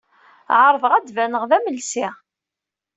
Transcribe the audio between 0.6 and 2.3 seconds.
Ɛerḍeɣ ad d-baneɣ d amelsi.